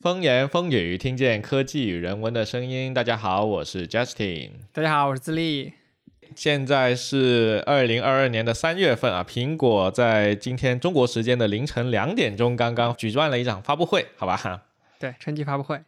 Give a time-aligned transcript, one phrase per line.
[0.00, 2.94] 风言风语，听见科技与人文的声音。
[2.94, 4.50] 大家好，我是 Justin。
[4.72, 5.72] 大家好，我是自立。
[6.36, 14.62] 现在是二零二二年的三月份啊，苹果在今天中国时间的凌晨两点钟刚刚举办了一场发布会，好吧？
[15.00, 15.80] 对，春季发布会。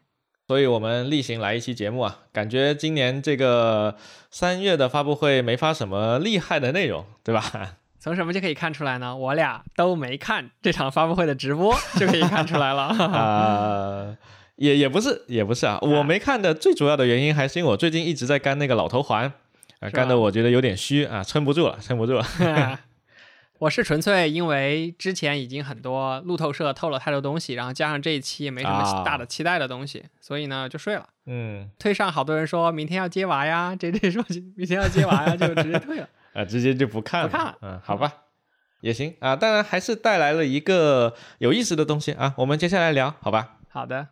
[0.49, 3.97] 所以我们例行来一期节目啊，感觉今年这个
[4.29, 7.77] 三月的发布会没发什么厉害的内容，对吧？
[8.01, 9.15] 从什么就可以看出来呢？
[9.15, 12.85] 我俩都没看这场发布会的直播，就可以看出来了。
[12.99, 14.17] 啊，
[14.57, 15.79] 也也不是，也不是啊。
[15.83, 19.31] 我没看的最主要的原因还是因为我最近一直在干那个老头环，
[19.81, 22.27] 啊，干的我觉得有点虚啊，撑不住了，撑不住了。
[23.61, 31.07] 我是纯粹因为之前已经很多路透社透了太多东西，然后加上这一期也没什么大的期待的东西，所以呢就睡了。
[31.27, 34.25] 嗯，推上好多人说明天要接娃呀这这说
[34.57, 36.09] 明天要接娃呀，就直接退了。
[36.33, 38.13] 啊，直接就不看了，不看了，嗯，好吧，
[38.81, 39.35] 也行啊。
[39.35, 42.35] 当然还是带来了一个有意思的东西啊。
[42.39, 43.57] 我们接下来聊，好吧？
[43.69, 44.09] 好的。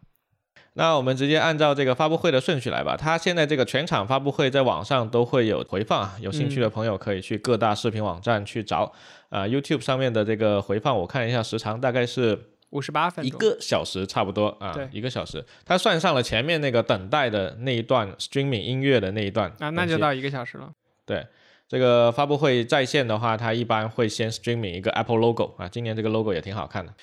[0.74, 2.96] 那我们直接按照这个发布会的顺序来吧。
[2.96, 8.92] 它现在这个全场发布会在网上都会有回放啊，有兴趣的朋友可以去各大视频网站去找
[9.28, 9.44] 啊。
[9.44, 12.38] YouTube 上面的这个回放，我看一下时长大概是
[12.70, 15.44] 五十八分一个小时差不多啊，一个小时。
[15.64, 20.70] 它算上了前面那个等待的那一段 streaming 音乐的那一段啊，那就到一个小时了。
[21.04, 21.26] 对。
[21.68, 26.94] 这个发布会在线的话，它一般会先 streaming 一个 Apple logo 啊，今年这个 logo 也挺好看的。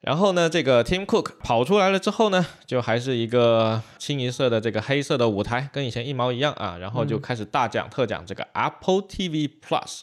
[0.00, 6.76] 然后呢，这个 Tim Cook 跑出来了之后呢，就还是一个清一色的这个黑色的舞台，跟以前一毛一样啊。
[6.80, 10.02] 然后就开始大讲特讲这个 Apple TV Plus，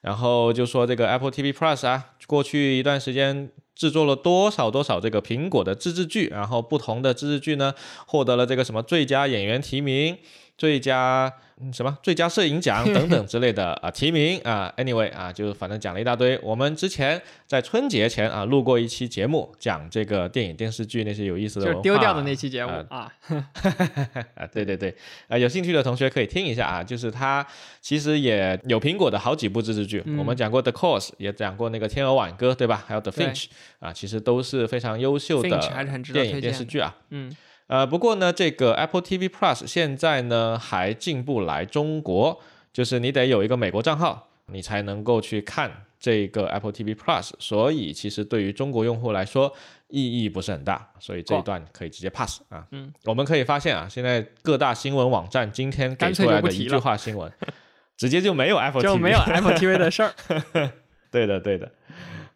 [0.00, 7.74] 然后就说这个 Apple TV Plus 啊，过去一段时间制作了多少多少这个苹果的自制剧，然后不同的自制剧呢，
[8.06, 10.18] 获得了这个什么最佳演员提名。
[10.60, 11.32] 最佳
[11.72, 11.96] 什么？
[12.02, 16.38] 最佳摄影奖 等等之类的啊提名啊，anyway 啊，就反正讲了一大堆。
[16.42, 23.10] 我们之前在春节前啊录过一期节目，讲这个电影电视剧那些有意思的文化，丢掉的那期节目啊
[24.36, 24.94] 啊，对对对。
[25.28, 27.46] 啊，有兴趣的同学可以听一下啊，就是他
[27.80, 32.84] 其实也有苹果的好几部自制剧，我们讲过 The Course，也讲过那个天鹅挽歌，对吧？
[32.86, 33.46] 还有 The Finch
[33.78, 35.48] 啊，其实都是非常优秀的
[36.12, 37.34] 电影电视剧啊，嗯。
[37.70, 42.40] 呃，不过呢，这个 Apple TV Plus 现在呢还进不来中国，
[42.72, 45.70] 就是你得有一个美国账号，你才能够去看
[46.00, 47.30] 这个 Apple TV Plus。
[47.38, 49.54] 所以其实对于中国用户来说
[49.86, 52.66] 意义不是很大，所以这一段可以直接 pass 啊。
[52.72, 57.32] 嗯，我们可以发现啊，现在各大新闻网站今天给出来的一句话新闻，
[57.96, 60.12] 直接就没有 Apple TV，就没有 Apple TV 的事儿。
[61.12, 61.70] 对的，对的。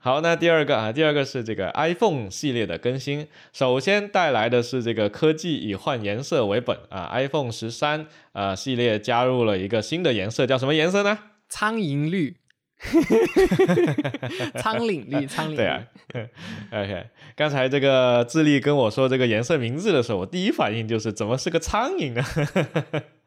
[0.05, 3.27] 好，那第二个啊，第二个是这个 iPhone 系列的更新。
[3.55, 11.19] 首先带来的是这个科技以换颜色为本啊，iPhone 十三啊系列加入了一个新的颜色，叫什么颜色呢？
[11.49, 12.37] 苍蝇绿，
[14.61, 15.57] 苍岭绿，苍岭。
[15.57, 15.83] 对啊。
[16.71, 22.23] OK，刚才这个智利跟我说这个颜色名字的时候，我第一反应就是怎么是个苍蝇呢？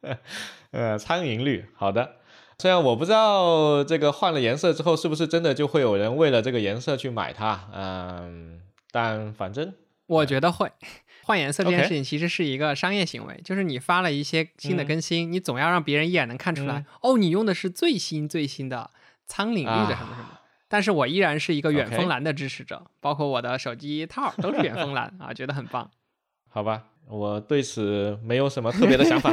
[0.69, 1.66] 呃，苍蝇绿。
[1.73, 2.16] 好的。
[2.59, 9.73] 虽然我不知道这个换了颜色之后是不是真的就会有人为了这个颜色去买它，嗯，但反正
[10.07, 10.72] 我觉得会
[11.23, 18.90] 换颜色这件事情其实是一个商业行为，就是你发了一些新的更新，你总要让别人一眼能看出来，哦，你用的是最新最新的
[19.28, 20.40] 苍岭绿的什么什么。
[20.67, 25.91] 但是我依然是一个远峰蓝的支持者，包括我的手机套都是远峰蓝啊，觉得很棒。
[26.50, 26.85] 好吧。
[27.09, 29.31] 我对此没有什么特别的想法，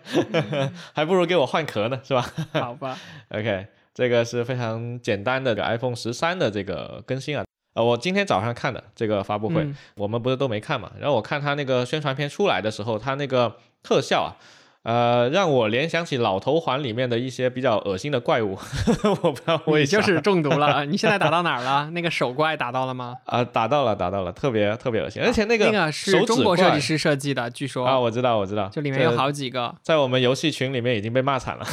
[0.92, 2.32] 还不如给我换壳呢，是吧？
[2.52, 2.98] 好吧。
[3.30, 7.44] OK，这个是非常简单的 iPhone 十三的这个更新啊。
[7.74, 9.66] 呃，我今天早上看的这个发布会，
[9.96, 10.92] 我们不是都没看嘛？
[10.98, 14.36] 然后我看他那个宣传片出来的时候，他那个特效啊。
[14.82, 18.58] 呃，让我联想起《老头环》里面的一些比较恶心的怪物，
[19.22, 19.98] 我不知道为啥。
[19.98, 20.84] 就是中毒了。
[20.90, 21.88] 你现在打到哪儿了？
[21.90, 23.14] 那个手怪打到了吗？
[23.26, 25.22] 啊，打到了，打到了，特别特别恶心。
[25.22, 31.64] 而且那个那个是中国设计师设计的，据说啊，我知道，我知道，就里面有好几个，在我们游戏群里面已经被骂惨了，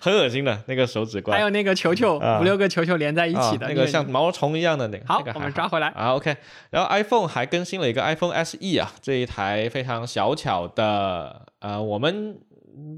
[0.00, 1.36] 很恶心的那个手指怪。
[1.36, 5.04] 还有那个球球，五六个球球连在一起的那个像毛虫一样的那个。
[5.06, 6.14] 好，我们抓回来啊。
[6.14, 6.34] OK，
[6.70, 10.93] 然后 iPhone 还更新了一个 iPhone SE 啊，这一台非常小巧的。
[10.94, 12.38] 呃呃，我们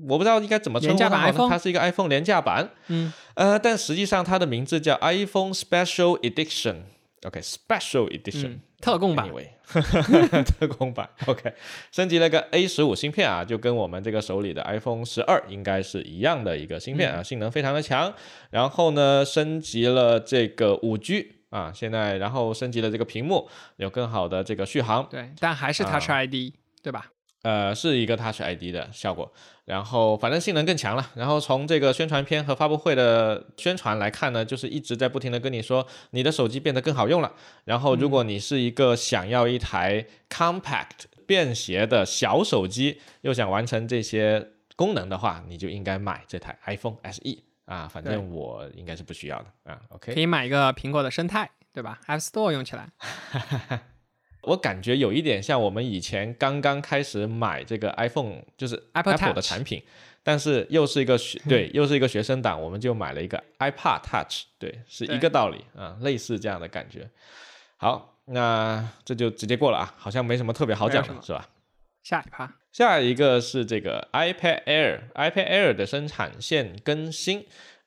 [0.09, 9.29] 我不知道应该怎么称呼它，它是一个 iPhone 廉价版，嗯，呃，但实际上它的名字叫 iPhone Special Edition，OK，Special Edition，特供版，
[10.59, 11.53] 特供版，OK，
[11.93, 18.13] 升级了个 A 十五芯片啊，就跟我们这个手里的 iPhone 十二应该是一样的一个芯片啊，性能非常的强。
[18.51, 27.11] 然后呢，升级了这个五 G 啊，现在然后升级了这个屏幕，有更好的这个续航，对，但还是 Touch ID，对吧？
[27.47, 29.33] 呃，是一个 Touch ID 的效果，
[29.67, 31.13] 然后反正性能更强了。
[31.15, 37.33] 然后从这个宣传片和发布会的宣传来看呢，就是一直在不停的跟你说，你的手机变得更好用了。
[37.65, 47.87] 然后如果你是一个想要一台 compact 便携的小手机，又想完成这些功能的话，你就应该买这台 iPhone SE 啊。
[47.87, 49.81] 反正我应该是不需要的啊。
[49.91, 52.91] OK，可以买一个苹果的生态，对吧？App Store 用起来。
[54.47, 59.83] 我感觉有一点像我们以前刚刚开始买这个 iPhone，就是 Apple 的产品，
[60.23, 67.11] 但是又是一个学对，又是一个学生党，我们就买了一个 iPad Touch，对，是一个道理啊，类似这样的感觉。
[67.77, 71.49] 好，那这就直接过了啊，好像没什么特别好讲的，是吧？
[72.03, 77.45] 下一趴，下一个是这个 iPad Air，iPad Air 的生产线更新。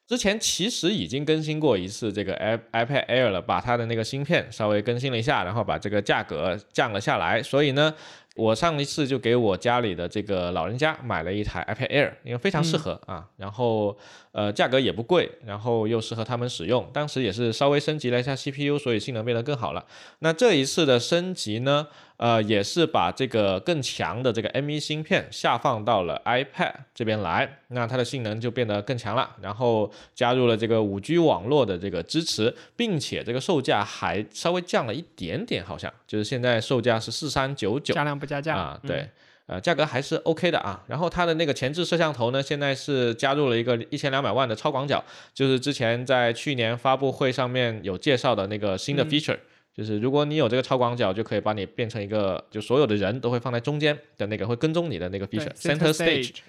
[0.09, 7.43] 之前其实已经更新过一次这个 i iPad Air 了，把它的那个芯片稍微更新了一下，然后把这个价格降了下来。
[7.43, 7.93] 所以呢，
[8.35, 13.95] 我上一次就给我家里的这个老人家买了一台 iPad Air，因为非常适合啊，然后
[14.31, 16.89] 呃价格也不贵，然后又适合他们使用。
[16.91, 19.85] 当时也是稍微升级了一下 CPU，所以性能变得更好了。
[20.21, 21.85] 那这一次的升级呢？
[22.19, 29.37] 呃，也是把这个更强的这个 M1 芯片下放到了 iPad 这边来，那它的性能就变得更强了。
[29.41, 38.77] 然后加入了这个 5G 网络的这个支持，并且这个售价还稍微降了一点点，好像就是现在售价是四三九九，加量不加价啊？
[38.85, 39.07] 对，
[39.45, 40.83] 呃，价格还是 OK 的啊。
[40.87, 45.01] 然后它的那个前置摄像头呢，现在是加入了一个一千两百万的超广角，
[45.33, 49.37] 就是之前在去年发布会上面有介绍的那个新的 feature。
[49.79, 56.39] 就是如果你有这个超广角，就可以把你变成一个，就所有的人都会放在中间的那个，会跟踪你的那个 feature，center stage。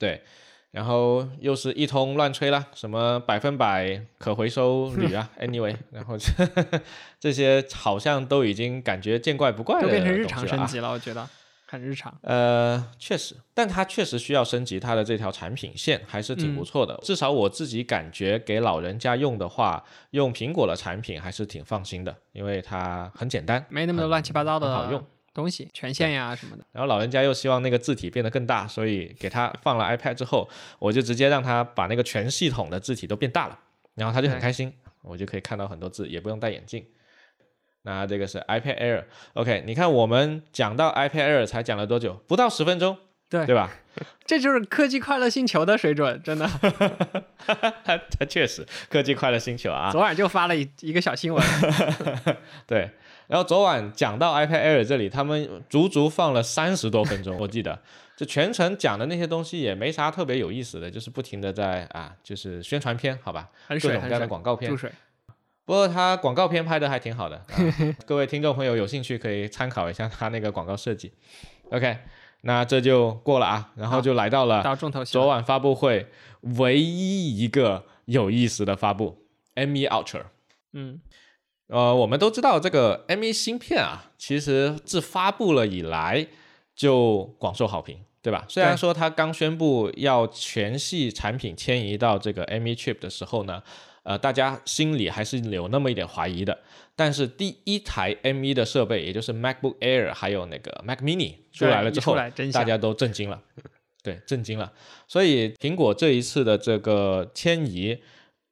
[0.00, 0.20] 对，
[0.72, 6.16] 然后又是一通乱吹啦，什么百分百可回收 铝啊，anyway，然后
[7.20, 11.24] 这些好像都已经感觉见怪不怪了，都变成日常升级了，我觉得。
[11.66, 16.98] 很日常，呃，确实，但它确实需要升级它的这条产品线，还是挺不错的。
[17.02, 26.64] 至少我自己感觉给老人家用的话，用苹果的产品还是挺放心的，因为它很简单，没那么多乱七八糟的好用东西，权限呀什么的。
[26.70, 33.58] 然后老人家又希望那个字体变得更大，所以给他放了 iPad 之后，我就直接让他把那个全系统的字体都变大了，
[33.94, 34.72] 然后他就很开心，
[35.02, 36.86] 我就可以看到很多字，也不用戴眼镜。
[37.86, 39.62] 那这个是 iPad Air，OK？
[39.66, 42.14] 你看我们讲到 iPad Air 才讲了多久？
[42.26, 42.96] 不到十分钟，
[43.28, 43.70] 对对吧？
[44.24, 46.48] 这就是科技快乐星球的水准，真的。
[47.46, 49.90] 它确实科技快乐星球啊！
[49.92, 51.44] 昨晚就发了一一个小新闻。
[52.66, 52.90] 对，
[53.26, 57.78] 然后昨晚讲到 iPad Air 这里，他们足足放了三十多分钟，我记得，
[58.16, 63.50] 就全程讲的那些东西也没啥特别有意思的，就是不停的在啊，就是宣传片，好吧？
[63.68, 64.74] 各种各样的广告片。
[65.66, 67.42] 不过他广告片拍的还挺好的，
[68.04, 71.10] 各位听众朋友有兴趣可以参考一下他那个广告设计。
[71.70, 71.96] OK，
[72.42, 74.62] 那这就过了啊，然后就来到了
[75.06, 76.06] 昨晚发布会
[76.58, 79.24] 唯一一个有意思的发布
[79.54, 80.24] ，M1 Ultra。
[80.74, 81.00] 嗯，
[81.68, 86.26] 呃，我们都知道这个 M1 芯片啊，其实自发布了以来
[86.76, 88.44] 就广受好评，对吧？
[88.50, 93.62] 虽然说它刚宣布要全系产品迁移到这个 M1 Chip 的时候呢。
[94.04, 96.56] 呃，大家心里还是有那么一点怀疑的。
[96.96, 102.14] 但是第一台 M1 的设备，也就是 MacBook Air，还有那个 Mac Mini 出来了之后，
[102.52, 103.42] 大家都震惊了，
[104.02, 104.72] 对，震惊了。
[105.08, 107.98] 所以苹果这一次的这个迁移，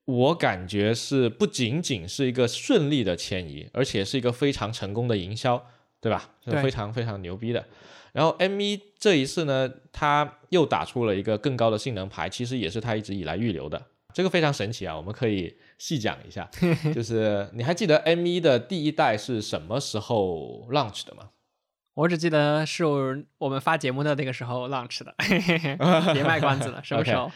[0.06, 5.64] 我感觉是不仅仅是一个顺利的迁移，而且是一个非常成功的营销，
[6.00, 6.30] 对吧？
[6.44, 7.64] 是非常非常牛逼的。
[8.12, 13.80] 然后 M1 这一次呢，它又打出了一个更高的性能牌，其实也是它一直以来预留的。
[14.12, 16.48] 这个非常神奇啊，我们可以细讲一下。
[16.94, 21.30] 就是你还记得 M1 的第一代是什么时候 launch 的吗？
[21.94, 22.84] 我只记得是
[23.38, 25.14] 我们发节目的那个时候 launch 的，
[26.14, 26.80] 别卖关子了。
[26.82, 27.30] 什么 时候？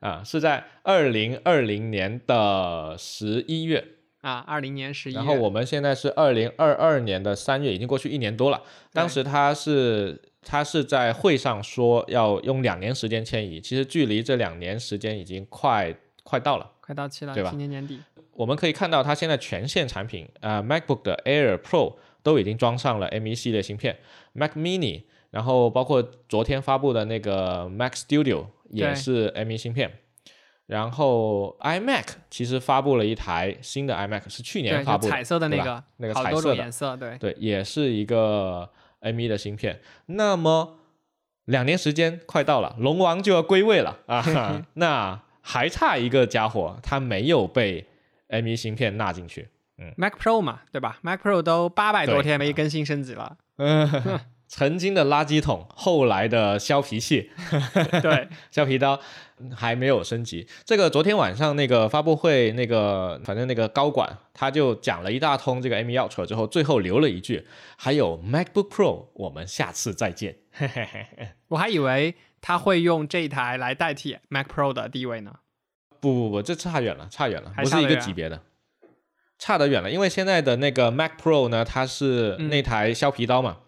[0.00, 3.86] 啊，是在二零二零年的十一月
[4.22, 5.14] 啊，二零年十一。
[5.14, 8.62] 然后我们现在是二零二二年的三月，已经过去一年多了。
[8.92, 10.20] 当时他是。
[10.42, 15.94] 他是在会上说要用两年时间迁移，其实距离这两年时间已经快。
[16.22, 17.50] 快到了，快到期了，对吧？
[17.50, 18.00] 今年年底，
[18.32, 23.98] 我们可以看到它现在全线产品，呃，MacBook 的 Air Pro 都已经装上了 M1 系列芯片
[24.32, 29.90] ，Mac Mini，然后包括昨天发布的那个 Mac Studio 也是 M1 芯片，
[30.66, 39.80] 然后 iMac 其实发布了一台新的 iMac，是去年发布彩色的那个，那个彩色的颜色，对对，也是一个 M1 的芯片。
[40.06, 40.78] 那么
[41.46, 45.22] 两年时间快到了，龙王就要归位了啊， 那。
[45.50, 47.84] 还差一个家伙，它没有被
[48.28, 49.48] M1 芯片纳进去。
[49.78, 53.36] 嗯，Mac Pro 嘛，对吧？Mac Pro 都八百多天没更新升级了。
[53.56, 53.90] 嗯，
[54.46, 57.30] 曾经的垃圾桶，后来的削皮器，
[58.00, 59.00] 对， 削皮刀
[59.52, 60.46] 还没有升级。
[60.64, 67.44] 这个昨天晚上那个发布会，那个反正那个高管他就讲了一大通这个 M1 Ultra 之后，最后留了一句
[67.76, 70.36] ：“还有 MacBook Pro，我们下次再见。”
[71.48, 75.36] 我还以为他会用这一台来代替 Mac Pro 的地位呢。
[76.00, 78.40] 不不不，这差远了，差远了，不是一个级别的，
[79.38, 79.90] 差得远了。
[79.90, 83.58] 因为现在的那个 Mac Pro 呢，它是那台削皮刀嘛。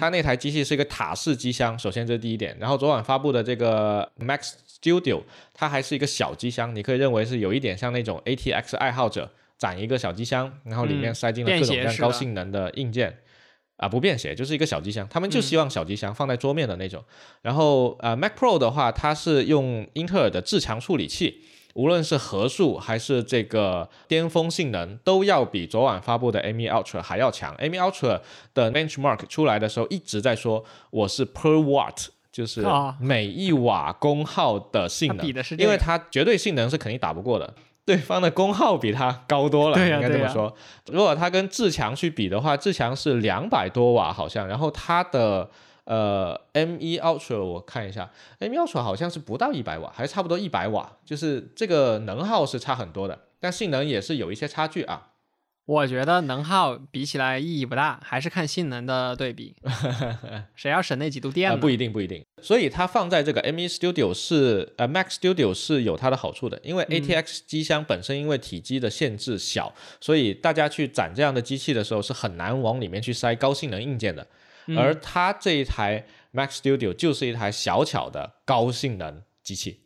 [0.00, 2.56] 它那台机器是一个塔式机箱，首先这是第一点。
[2.58, 13.18] 然后昨晚发布的这个 Mac Studio，它还是一个小机箱，你可以认为是有一点像那种 ATX 爱好者攒一个小机箱，然后里面塞进了各种各样高性能的硬件
[13.76, 15.06] 啊，不便携，就是一个小机箱。
[15.08, 17.02] 他们就希望小机箱放在桌面的那种。
[17.42, 21.42] 然后呃，Mac Pro 的话，它是用英特尔的至强处理器。
[21.74, 27.54] 无论是核数还是这个巅峰性能，都要比昨晚发布的 M1 Ultra 还要强。
[27.56, 28.18] M1 Ultra
[28.54, 32.64] 的 benchmark 出来的时候一直在说我是 per watt，就是
[32.98, 35.26] 每一瓦功耗的性能，
[35.58, 37.54] 因为它绝对性能是肯定打不过的，
[37.86, 40.54] 对方的功耗比它高多了，应该这么说。
[40.92, 45.48] 如果它跟志强去比的话，志强是两百多瓦好像，然后它的。
[45.86, 55.10] 呃，M1 Ultra 我看一下，M1 Ultra 好像是不到一百瓦，还差不多一百瓦，就是这个能耗是差很多的，但性能也是有一些差距啊。
[55.66, 59.56] 我觉得能耗比起来意义不大，还是看性能的对比。
[60.54, 61.56] 谁要省那几度电呢？
[61.56, 62.24] 不一定，不一定。
[62.40, 74.24] 所以它放在这个 M1 Studio 是呃 Mac Studio 是有它的好处的，因为 ATX 机箱本身因为体积的限制小，所以大家去攒这样的机器的时候是很难往里面去塞高性能硬件的。
[74.76, 79.80] 而它这一台 Mac Studio 就是一台小巧的高性能机器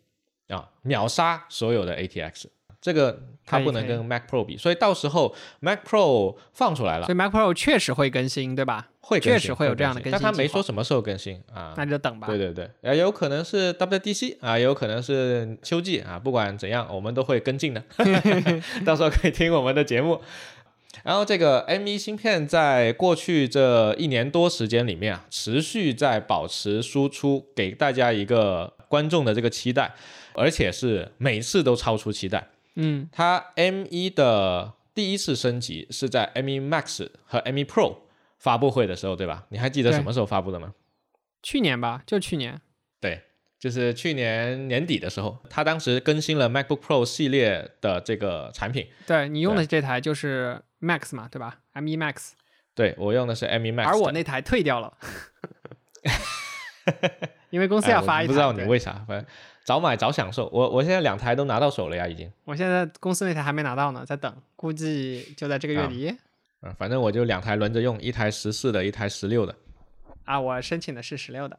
[0.48, 2.44] 啊，秒杀所有的 ATX。
[2.80, 8.88] 这个它不能跟 Mac Pro 比，所以到时候 Mac Pro 放出来了，所以 Mac Pro 确实会更新，对吧？
[9.00, 12.26] 会，确实会有这样的更新，但他没说什么时候更新啊，那就等吧。
[12.26, 17.82] 对对对，也有可能是 WDC 啊，也有可能是秋季啊，不管怎样，我们都会跟进的，
[18.86, 20.20] 到时候可以听我们的节目。
[21.02, 29.94] 然后这个 M1 芯片在过去这一年多时间里面啊，持续在保持输出，给大家一个观众的这个期待，
[30.34, 32.48] 而且是每次都超出期待。
[32.80, 37.98] 嗯，它 M1 的第一次升级是在 M1 Max 和 M1 Pro
[38.38, 39.46] 发布会的时候，对吧？
[39.50, 40.74] 你还记得什么时候发布的吗？
[41.42, 42.60] 去年吧，就去年。
[43.00, 43.22] 对，
[43.58, 48.88] 就是去年年底的时候，它当时更新了 MacBook Pro 系列的这个产品。
[49.06, 50.62] 对你用的这台就是。
[50.82, 52.30] Max 嘛，对吧？M1 Max，
[52.74, 54.96] 对我用的是 M1 Max，而我那台退掉了，
[57.50, 58.28] 因为公司要发一台。
[58.28, 59.26] 不知道你为啥，反正
[59.64, 60.48] 早买早享受。
[60.52, 62.30] 我我现在两台都拿到手了呀，已经。
[62.44, 66.16] 我现在公司那台还没拿到呢，在等，估计就在这个月底。
[66.62, 69.54] 嗯，反正我就两台轮着用，一台十四的，一台十六的。
[70.24, 71.58] 啊，我申请的是十六的。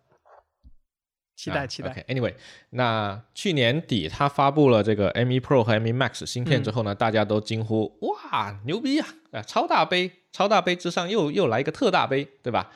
[1.35, 1.89] 期待期待。
[1.89, 2.35] OK，Anyway，
[2.69, 9.07] 那去年底他发布了这个 M1 Pro 和 M1 Max 芯片之后呢，大家都惊呼哇牛逼啊！
[9.31, 12.69] 啊，超大杯，超大杯之上又又来一个特大杯，对吧？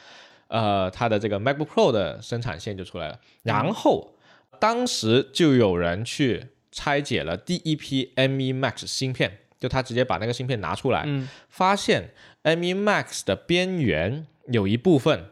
[0.48, 3.20] 呃，它的这个 MacBook Pro 的生产线就出来了。
[3.44, 4.15] 然后
[4.60, 11.06] 当时就有人去拆解了第一批 M1 Max 芯片，就他直接把那个芯片拿出来，
[11.50, 12.10] 发现
[12.44, 15.26] M1 Max 的边缘有一部分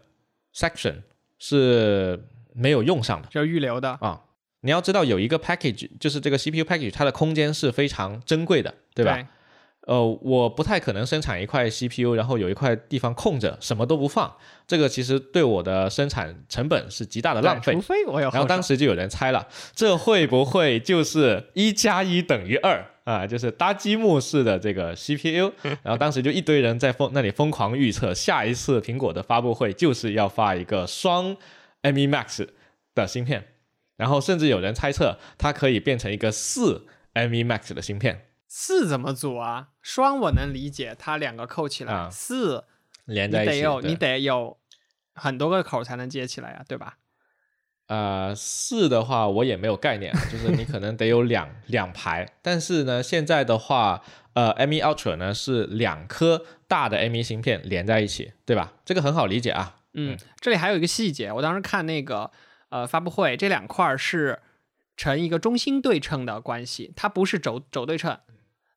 [0.53, 1.03] section
[1.37, 2.25] 是。
[2.55, 4.21] 没有用上的，就预留的啊！
[4.61, 9.27] 你要知道，有一个 package，就是这个 CPU package，它的空间是非常珍贵的，对吧？
[9.85, 14.33] 呃，我不太可能生产一块 CPU，然后有一块地方空着，什么都不放，
[14.65, 17.73] 这个其实对我的生产成本是极大的浪费。
[17.73, 18.29] 除非我有。
[18.29, 23.27] 然后当时就有人猜了，这会不会就是一加一等于二啊？
[23.27, 25.51] 就是搭积木式的这个 CPU。
[25.83, 31.35] 然后当时就一堆人在疯那里疯狂预测，下一次苹果的发布会就是要发一个双。
[31.83, 32.47] M1 Max
[32.95, 33.45] 的芯片，
[33.97, 38.27] 然后甚至有人猜测它可以变成一个四 M1 Max 的芯片。
[38.55, 39.69] 四怎么组啊？
[39.81, 42.07] 双我能理解，它两个扣起来。
[42.11, 42.65] 四
[43.05, 44.57] 连在一起，你得有你得有
[45.15, 46.99] 很多个口才能接起来呀，对吧？
[47.87, 52.31] 呃，四的话我也没有概念，就是你可能得有两两排。
[52.43, 58.73] 但是呢，现在的话，呃，M1 Ultra 呢是两颗大的 M1 芯片连在一起，对吧？
[58.85, 59.77] 这个很好理解啊。
[59.93, 62.29] 嗯，这里还有一个细节，我当时看那个
[62.69, 64.43] 呃发布会，这两块是
[64.95, 68.19] 呈一个中心对称的关系，它不是轴轴对称，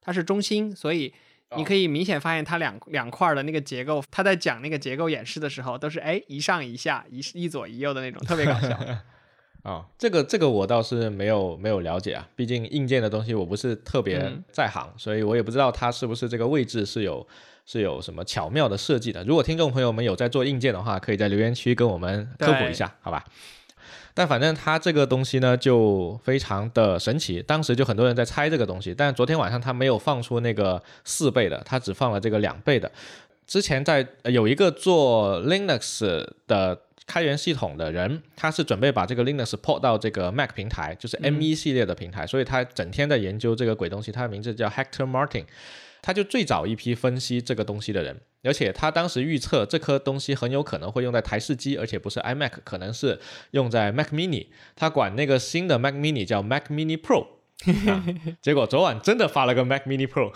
[0.06, 1.12] 它是中心，所以
[1.56, 8.78] 你可以明显发现它两两块的那个结构，他在讲那个结构演示的时候，都是哎一上一下，一一左一右的那种，特别搞笑。
[9.64, 17.26] 啊，这个这个我倒是没有没有了解啊，毕竟硬件的东西我不是特别在行，所以我也不知道它是不是这个位置是有。
[17.68, 19.24] 是有什么巧妙的设计的。
[19.24, 23.24] 如果听众朋友们有在做硬件的话，可以在留言区跟我们科普一下，好吧？
[24.16, 27.42] 但反正它这个东西呢，就非常的神奇。
[27.42, 32.90] 当时就很多人在猜这个东西，但昨天晚上它没有放出那个四倍的，它只放了这个两倍的。
[33.46, 44.10] 之前在有一个做 Linux 的开源系统的人，他是准备把这个 Linux port 到这个 Mac 平台，就是 M1 系列的平台，所以他整天在研究这个鬼东西。
[44.10, 45.44] 他的名字叫 Hector Martin。
[46.06, 53.18] 他就最早一批分析这个东西的人，而且他当时预测这颗东西很有可能会用在台式机，而且不是 iMac，可能是
[53.50, 54.46] 用在 Mac Mini。
[54.76, 57.26] 他管那个新的 Mac Mini 叫 Mac Mini Pro，
[58.40, 60.30] 结果昨晚真的发了个 Mac Mini Pro。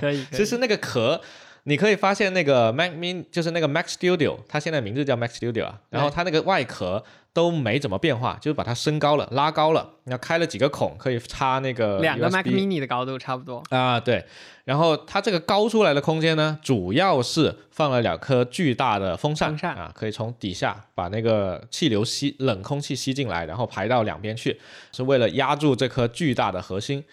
[0.00, 1.20] 可以，其实那个壳。
[1.66, 7.02] 你可以发现那个 Mac Mini 就是那个 Mac Studio，它现在名字叫 Mac Studio 啊，然后它那个外壳
[7.34, 14.24] 都没怎么变化，就是把它升高了、拉高了，然后开了几个孔，可以插那个两个 Mac Mini 的高度差不多啊，对。
[14.64, 24.58] 然后它这个高出来的空间呢，主要是放了两颗巨大的风扇啊，可以从底下把那个气流吸冷空气吸进来，然后排到两边去，
[24.92, 27.04] 是为了压住这颗巨大的核心。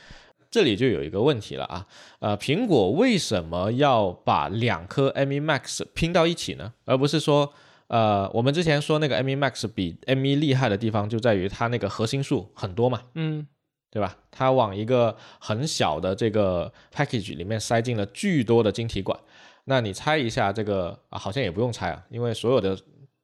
[0.49, 1.85] 这里就有一个问题了啊，
[2.19, 6.73] 呃，苹果为什么要把两颗 M1 Max 拼到一起呢？
[6.85, 7.53] 而不是说，
[7.91, 13.45] 呃，我们之前说那个 M1 Max 比 M1 厉害的地方就在于它那个核心数很多嘛，嗯，
[13.91, 14.15] 对吧？
[14.31, 19.19] 它往一个很小的这个 package 里面塞进了巨多的晶体管，
[19.65, 21.19] 那你猜一下这个啊？
[21.19, 22.77] 好像也不用猜啊，因为所有的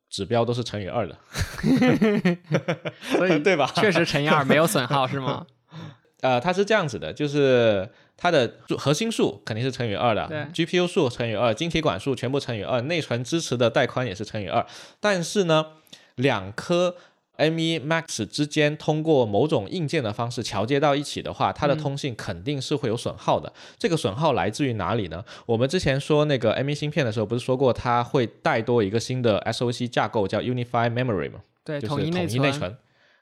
[0.09, 1.17] 指标都是乘以二的
[3.15, 3.71] 所以对吧？
[3.75, 5.47] 确实乘以二没有损耗是吗？
[6.19, 14.65] 呃，它是这样子的，就是它的核心数肯定是乘以二的，GPU 数乘以二，晶体管数全部乘以二，内存支持的带宽也是乘以二。
[14.99, 15.67] 但是呢，
[16.15, 16.95] 两颗
[17.37, 23.53] M1 Max 之间通过某种硬件的方式桥接到一起的话，它的通信肯定是会有损耗的。
[23.77, 25.23] 这个损耗来自于哪里呢？
[25.45, 31.41] 我们之前说那个 M1 芯片的时候，不是说过它会带多一个新的 SoC 架构叫 Unified Memory 吗？
[31.63, 32.75] 对，统一内存。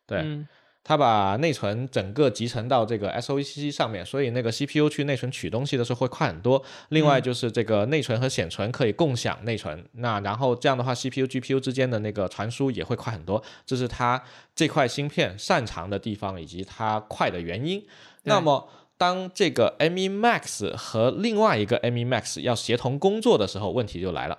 [0.07, 0.45] 对。
[0.87, 6.63] 它把内存整个集成到这个 SOC 上面，所以那个 CPU 去内存取东西的时候会快很多。
[6.89, 17.83] 另外就是这个内存和显存可以共享内存，那然后这样的话 CPU GPU 之间的那个传输也会快很多，这是它这块芯片擅长的地方以及它快的原因。
[18.21, 24.37] 那么当这个 M1 Max 和另外一个 M1 Max 要协同工作的时候，问题就来了。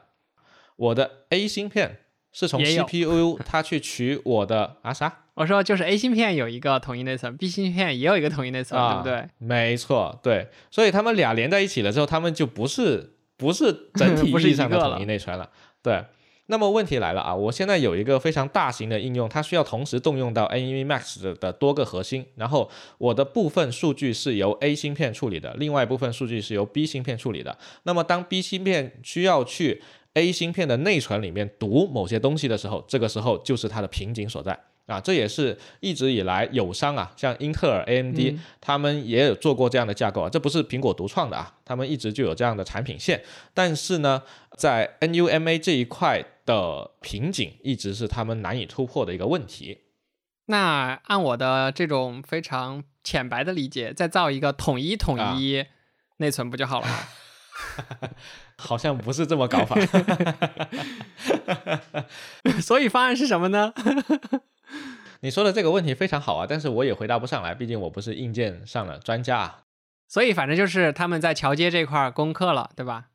[0.77, 2.03] 我的 A 芯片
[2.39, 5.11] 是从 CPU 它去取我的啊啥？
[5.33, 9.27] 我说就是 A 芯片有一个统一内存，B 芯片也有一个统一内存，对不对？
[9.39, 10.49] 没错，对。
[10.71, 15.49] 所以他们俩连在一起了之后，他们就不是不是整 体意义上的统一内存了。
[15.83, 16.05] 对。
[16.49, 27.57] 那么问题来了啊，我现在有一个非常大型的应用，它需要同时动用到 NVMe Max 的的多个核心，然后我的部分数据是由 A 芯片处理的，另外一部分数据是由 B 芯片处理的。
[27.83, 29.83] 那么当 B 芯片需要去
[30.17, 34.59] A 芯片的内存里面读某些东西的时候，这个时候就是它的瓶颈所在。
[34.87, 43.21] 啊，这也是一直以来友商啊，像英特尔、AMD，他们也有做过这样的架构啊，这不是苹果独创的啊，他们一直就有这样的产品线。
[43.53, 44.23] 但是呢，
[44.57, 49.79] 在 NUMA 这一块的瓶颈，一直是他们难以突破的一个问题。
[50.47, 55.65] 那按我的这种非常浅白的理解，再造一个统一统一
[56.19, 56.95] 内存不就好了吗？
[58.59, 59.77] 好像不是这么搞法。
[62.61, 63.73] 所以方案是什么呢？
[65.21, 69.63] 你说的这个问题非常好啊，但是我也回答不上来，毕竟我不是硬件上的专家啊。
[70.09, 73.07] 所以反正就是他们在桥接这块攻克了，对吧？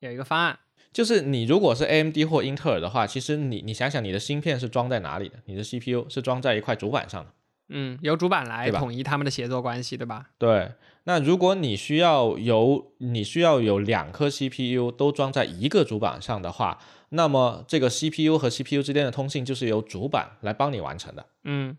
[0.00, 0.58] 有一个方案，
[0.92, 5.38] 就是你如果是 AMD 或英特尔的话，其实你你想想，你的芯片是装在哪里的？
[5.46, 7.32] 你的 CPU 是装在一块主板上的。
[7.68, 10.30] 嗯，由主板来统一他们的协作关系，对吧？
[10.38, 10.72] 对。
[11.04, 16.78] 那如果你需要有你需要有两颗 CPU 都装在一个主板上的话，
[17.10, 21.24] 那么这个 CPU 和 CPU 之间的通信就是由主板来帮你完成的。
[21.44, 21.78] 嗯，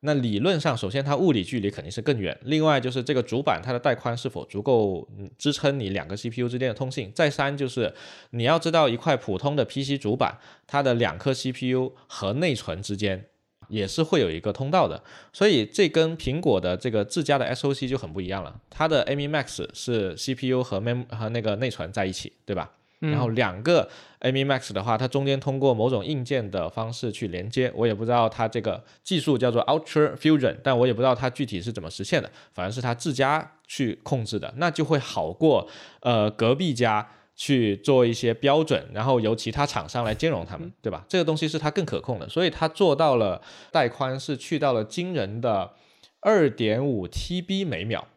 [0.00, 7.10] 那理论上，首先它物理距离肯定是更远，另外就是这个主板它的带宽是否足够支撑你两个 CPU 之间的通信。
[7.12, 7.92] 再三就是
[8.30, 13.26] 你要知道一块普通的 PC 主板，它的两颗 CPU 和内存之间。
[13.68, 15.02] 也是会有一个通道的，
[15.32, 18.54] 所以这跟苹果的这个自家的 SOC 就很不一样了。
[18.68, 22.70] 它的 M1 Max 是 CPU 和 mem 和那个内存在一起，对吧？
[23.00, 23.88] 然后两个
[24.22, 32.28] M1 Max 的话，它中间通过某种硬件的方式去连接，我也不知道它这个技术叫做 Ultra Fusion，但我也不知道它具体是怎么实现的。
[32.52, 35.68] 反正是它自家去控制的，那就会好过
[36.00, 37.08] 呃隔壁家。
[37.40, 41.04] 去做一些标准，然后由其他厂商来兼容它们，对吧？
[41.08, 45.72] 这个东西是它更可控的，所以它做到了带宽是去到了惊人的
[46.18, 48.08] 二点五 TB 每秒，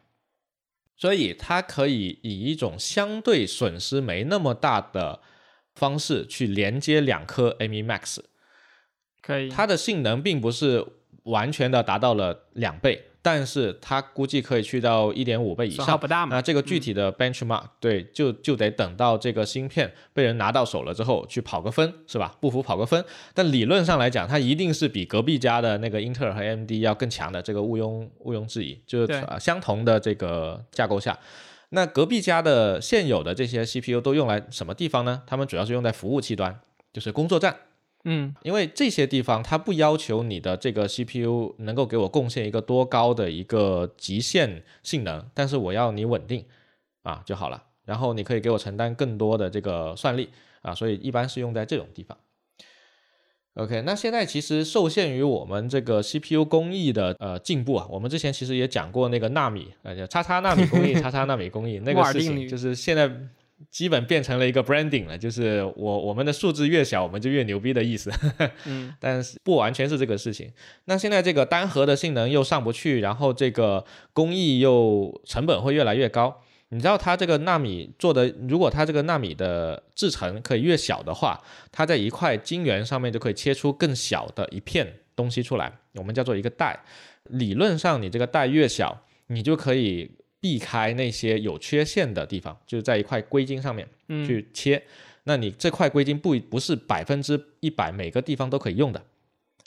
[0.96, 5.20] 所以它可以以一种相对损失没那么大的
[5.76, 8.18] 方式去连接两颗 M1 Max，
[9.22, 9.48] 可以。
[9.48, 10.84] 它的性能并不是
[11.22, 13.04] 完全的达到了两倍。
[13.24, 16.34] 但是它估计可以去到一点五倍以上，不大嘛。
[16.34, 22.34] 那这个具体的 benchmark，对，就就得等到这个芯片被人拿到手了之后，去跑个分，是吧？
[22.40, 23.04] 不服跑个分。
[23.32, 28.76] 但理论上来讲，它一定是比隔壁家的那个英特尔和 AMD 要更强的，这个毋庸毋庸置疑。
[28.84, 31.16] 就是呃相同的这个架构下，
[31.68, 35.22] 那隔壁家的现有的这些 CPU 都用来什么地方呢？
[35.26, 36.58] 他们主要是用在服务器端，
[36.92, 37.56] 就是工作站。
[38.04, 46.44] 嗯，因为这些地方它不要求你的这个 CPU 能够给我贡献一个多高的一个极限性能，但是我要你稳定
[47.02, 47.62] 啊就好了。
[47.84, 50.30] 然后你可以给我承担更多的这个算力
[50.62, 52.18] 啊，所以一般是用在这种地方。
[53.54, 63.08] OK，那现在其实受限于我们这个 CPU 工艺的呃进步啊，我们之前其实也讲过那个纳米呃叉叉纳米工艺， 叉叉纳米工艺那个事情，就是现在。
[63.70, 68.10] 基本变成了一个 branding 了，就是我我们的数字越小，我们就越牛逼的意思。
[68.64, 70.50] 嗯， 但是不完全是这个事情。
[70.86, 76.42] 那现在这个单核的性能又上不去，然后这个工艺又成本会越来越高。
[76.70, 81.38] 你知道它这个纳米做的，如果它这个纳米的制程可以越小的话，
[81.70, 86.82] 它在一块晶圆上面就可以切出更小的一片东西出来，我们叫做一个带。
[87.24, 90.10] 理论上，你这个带越小，你就可以。
[90.42, 93.88] 避开那些有缺陷的地方，就是在一块硅晶上面
[94.26, 94.82] 去切。
[95.22, 99.00] 那你这块硅晶不不是百分之一百每个地方都可以用的。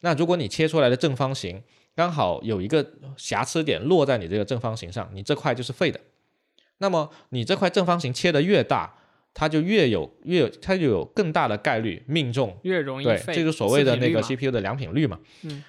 [0.02, 1.64] 那如果你切出来的正方形
[1.96, 2.86] 刚好有一个
[3.16, 5.98] 瑕疵点落在你这个正方形上，你这块就是废的。
[6.80, 8.96] 那么你这块正方形切的越大，
[9.34, 15.18] 它就越有越它就有更大的概率命中，越容易对，这就所谓的那个 CPU 的良品率嘛。
[15.44, 15.64] 嗯。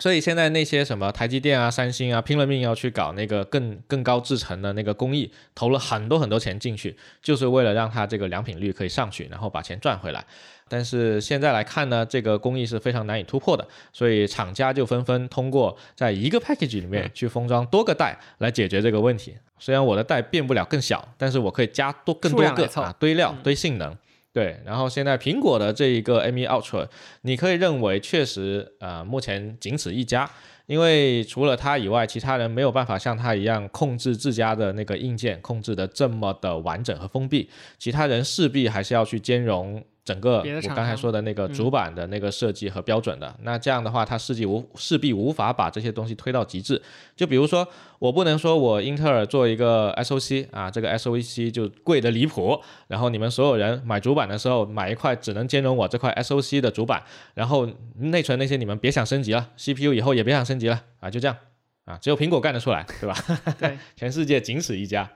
[0.00, 10.24] 所以现在那些什么台积电啊、三星啊，拼了命要去搞那个更更高制程的那个工艺，投了很多很多钱进去，就是为了让它这个良品率可以上去，然后把钱赚回来。
[10.68, 19.36] 但是现在来看呢，这个工艺是非常难以突破的，所以厂家就纷纷通过在一个 package 里面去封装多个带来解决这个问题。
[19.58, 23.94] 虽然我的带变不了更小，但是我可以加多更多个啊，堆料堆性能。
[24.32, 26.88] 对，然后现在苹果的这一个 M1 Ultra，
[27.22, 30.30] 你可以认为确实，呃，目前仅此一家，
[30.66, 39.84] 因为除了它以外，其他人没有办法像它一样控制自家的那个硬件，控制的这么的完整和封闭，其他人势必还是要去兼容。
[40.04, 46.80] 整个我刚才说的那个主板的那个设计和标准的，那这样的话，它势必无势必无法把这些东西推到极致。
[47.14, 47.66] 就比如说，
[47.98, 57.02] 我不能说我英特尔做一个 SOC 啊，这个 SOC 就贵的离谱，然后你们所有人买主板的时候买一块只能兼容我这块 SOC 的主板，
[57.34, 61.36] 然后内存那些你们别想升级了，CPU 以后也别想升级了啊，就这样
[61.84, 63.14] 啊，只有苹果干得出来，对吧？
[63.60, 65.10] 对，全世界仅此一家。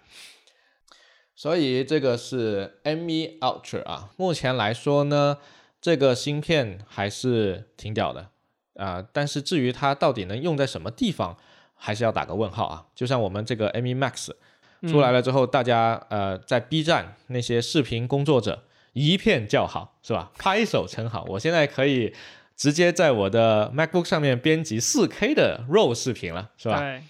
[1.37, 5.39] 所以这个是 M1 Ultra 啊，目前来说呢，
[5.81, 8.29] 这个芯片还是挺屌的
[8.77, 9.05] 啊。
[9.13, 11.37] 但是至于它到底能用在什么地方，
[11.75, 12.87] 还是要打个问号啊。
[12.95, 14.31] 就像我们这个 M1 Max
[14.89, 20.31] 出来了之后，大家呃在 B 站那些视频工作者一片叫好，是吧？
[20.39, 21.25] 拍手称好。
[21.29, 22.15] 我现在可以
[22.55, 26.79] 直接在我的 MacBook 上面编辑 4K 的 RAW 视频了，是吧？
[26.79, 27.03] 对。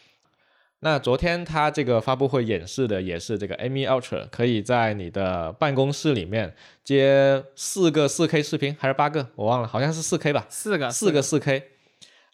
[0.84, 9.26] 那昨天他这个发布会演示的也是这个 M1 Ultra，可以在你的办公室里面接四个 4K 视频，还是八个？
[9.34, 10.46] 我忘了，好像是 4K 吧？
[10.50, 11.62] 四个，四个 4K，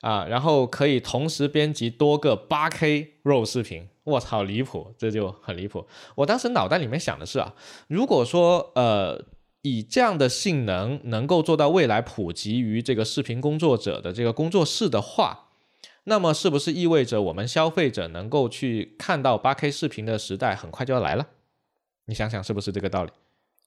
[0.00, 3.86] 啊，然后可以同时编辑多个 8K RAW 视频。
[4.02, 5.86] 我操，离谱，这就很离谱。
[6.16, 7.54] 我当时脑袋里面想的是啊，
[7.86, 9.24] 如果说呃
[9.62, 15.49] 以这样的性能能够做到未来普及于这个视频工作者的这个工作室的话。
[16.10, 21.28] 那么是不是意味着我们消费者能够去看到 8K 视频的时代很快就要来了？
[22.06, 23.12] 你想想是不是这个道理？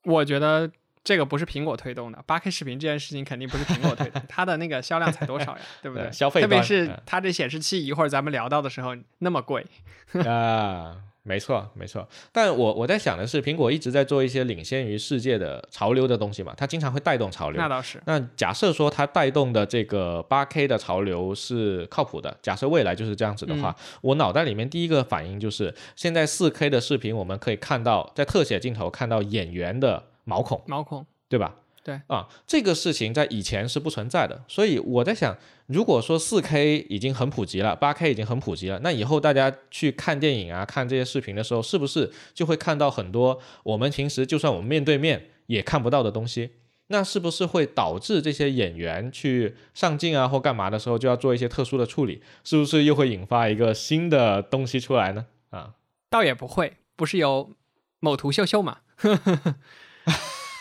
[0.04, 0.70] 我觉得
[1.06, 6.12] 这个不是苹果推动的，8K 视频这件事情肯定不是苹果推动， 它的那个销量才多少呀，对不对？
[6.12, 9.66] 消费特别是它这显示器，一会儿咱们聊到的时候那么贵
[10.28, 10.98] 啊。
[11.24, 12.06] 没错，没错。
[12.32, 17.62] 但我我在想的是，苹果一直在做一些领先于世界的潮流的东西嘛，它经常会带动潮流。
[17.62, 18.02] 那倒是。
[18.06, 31.56] 那假设说它带动的这个八 K 的潮流是靠谱的，假设未来就是这样子的话，我脑袋里面第一个反应就是，现在四 K 的视频我们可以看到，在特写镜头看到演员的毛孔，毛孔，对吧？
[31.84, 46.52] 对啊，这个事情在以前是不存在的，所以我在想，如果说四 K 已经很普及了，八 K 已经很普及了，那以后大家去看电影啊、看这些视频的时候，是不是就会看到很多我们平时就算我们面对面也看不到的东西？
[46.88, 52.22] 那是不是会导致这些演员去上镜啊或干嘛的时候就要做一些特殊的处理？
[52.44, 55.26] 是不是又会引发一个新的东西出来呢？
[55.50, 55.74] 啊？
[56.10, 57.52] 倒也不会，不是有
[58.00, 58.80] 某图秀秀嘛？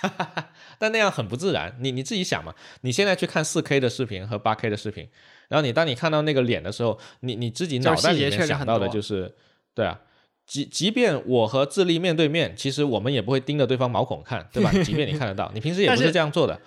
[0.83, 1.73] 但那样很不自然。
[1.79, 5.09] 你你自己想嘛，你现在去看四 K 的视频和八 K 的视频，
[5.49, 9.33] 然后你当你看到那个脸的时候，你你自己脑袋里面想到的就是，
[9.77, 10.01] 对啊，
[10.45, 14.73] 即即便我和智利面对面，其实我们也不会盯着对方毛孔看，对吧？
[14.83, 16.61] 即便你看得到，你平时也不是 这样做的。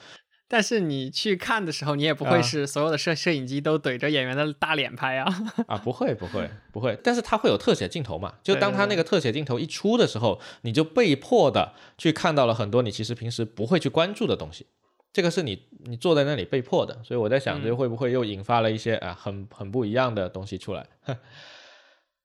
[0.47, 5.25] 但是你去看的时候，你也不会是所有的摄摄影机都怼着演员的大脸拍啊！
[5.67, 6.95] 啊，不会，不会，不会。
[7.03, 8.35] 但是它会有特写镜头嘛？
[8.43, 14.67] 就当它那个特写镜头一出的时候，你就被迫的去看到了很多你其实平时不会去关注的东西。
[15.11, 16.99] 这个是你你坐在那里被迫的。
[17.03, 20.85] 所以我在想，这会不会又引发了一些啊很很不一样的东西出来？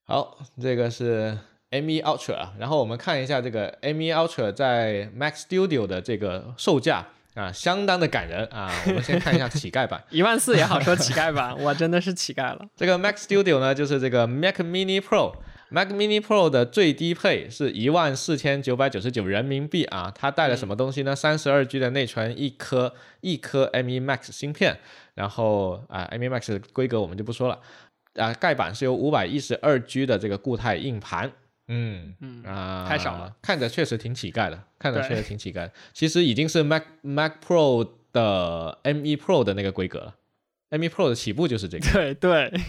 [0.04, 1.38] 好，这个是
[1.70, 7.06] M1 Ultra，然后我们看一下这个 M1 Ultra 在 Mac Studio 的这个售价。
[7.40, 8.70] 啊，相当的感人啊！
[8.86, 12.60] 我们先看一下乞丐版， 一万四也好说乞丐版， 我真的是乞丐了。
[12.76, 20.12] 这个 Mac Studio 呢，就是这个 Mac Mini Pro，Mac Mini Pro 的最低配是一万四千九百九十九人民币啊。
[20.14, 21.16] 它带了什么东西呢？
[21.16, 24.78] 三十二 G 的内存，一颗一颗 M1 Max 芯片，
[25.14, 27.58] 然后啊，M1 Max 的规格我们就不说了
[28.16, 28.34] 啊。
[28.34, 31.32] 盖板是由五百一十二 G 的这个固态硬盘。
[31.72, 35.70] 嗯嗯啊，太少了，看着确实挺乞丐的，看着确实挺乞丐。
[35.92, 40.16] 其实已经是 Mac Mac Pro 的 M1 Pro 的那个规格了
[40.70, 41.88] ，M1 Pro 的起步就是这个。
[41.92, 42.60] 对对，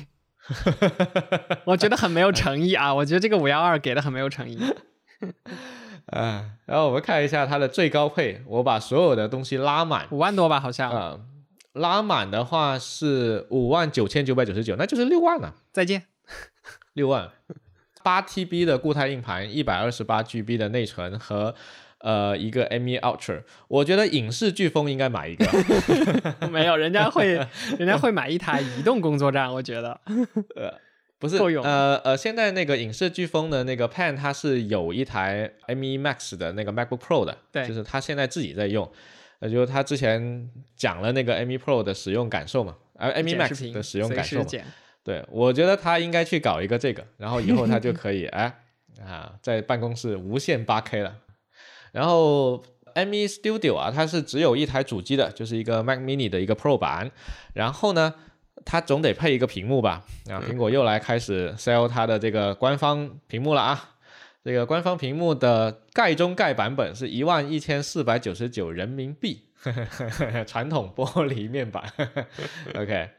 [1.66, 2.94] 我觉得很没有诚意啊！
[2.96, 4.60] 我觉得这个五幺二给的很没有诚意。
[6.14, 10.92] 啊，然后我们看一下它的最高配，我把所有的东西拉满，五万多吧，好像。
[10.92, 11.20] 啊，
[11.74, 15.56] 拉满的话是五万九千九百九十九，那就是六万了。
[15.72, 16.04] 再见，
[16.94, 17.32] 六万。
[18.04, 21.54] 八 TB 的固态硬盘，一百二十八 GB 的内存和
[22.00, 25.46] 呃一个 M1 Ultra，我觉得影视飓风应该买一个。
[26.50, 27.28] 没有，人家会
[27.78, 30.00] 人家会买一台移动工作站，我觉得。
[30.56, 30.74] 呃，
[31.20, 38.92] 不是，呃呃，现在那个影视飓风的那个 Pan，它是有一台 M1 Max 的那个 MacBook Pro 的，对，就是他现在自己在用，
[39.40, 44.46] 呃，就是他之前讲了那个 M1 Pro 的使用感受嘛，而 M1 Max 的使用感受嘛。
[45.04, 48.62] 对，我觉得他应该去搞一个这个，然后以后他就可以哎
[49.04, 51.16] 啊，在办公室无限八 K 了。
[51.92, 57.10] 然后 M1 Studio 啊，它是只有一台主机的，就是一个 Mac Mini 的一个 Pro 版。
[57.54, 58.14] 然后呢，
[58.64, 60.04] 它总得配一个屏幕吧？
[60.30, 63.90] 啊，苹果又来开始 sell 它的这个官方屏幕了啊。
[64.44, 69.48] 这个官方屏幕的盖中盖版本是一万一千四百九十九人民币，
[70.48, 71.84] 传统玻璃面板。
[72.76, 73.10] OK。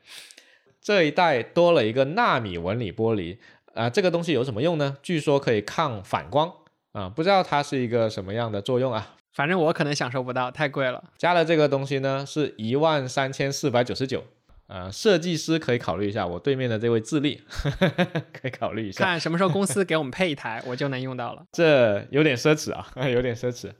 [0.82, 3.38] 这一代多了一个纳米纹理玻璃
[3.74, 4.96] 啊，这个东西有什么用呢？
[5.02, 6.52] 据说可以抗反光
[6.92, 9.14] 啊，不知道它是一个什么样的作用啊。
[9.32, 11.02] 反正我可能享受不到，太贵了。
[11.16, 14.24] 加了这个东西呢，是一万三千四百九十九
[14.66, 14.92] 呃。
[14.92, 17.40] 设计师可以考虑一下，我对面的这位智利
[18.34, 21.42] 可以考虑一下，看什么时候公司给我们配一台，我就能用到了。
[21.52, 23.70] 这有点奢侈啊， 有点奢侈。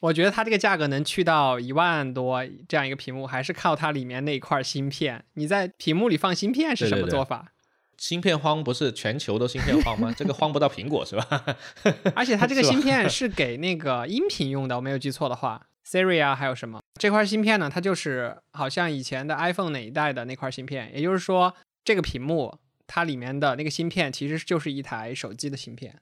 [0.00, 5.24] 我觉得它这个价格能去到一万多这样一个屏幕，还是靠它里面那一块芯片。
[5.34, 7.52] 你在屏幕里放芯片是什么做法？
[7.96, 10.14] 芯片荒不是全球都芯片荒吗？
[10.16, 11.56] 这个荒不到苹果是吧？
[12.14, 17.68] 而且它这个芯片是给那个音频用的，我没有记错的话，Siri 啊，还有什么这块芯片呢？
[17.68, 20.92] 它就是好像以前的 iPhone 哪一代的那块芯片。
[20.94, 21.52] 也就是说，
[21.84, 25.96] 这个屏幕它里面的那个芯片其实就是一台手机的芯片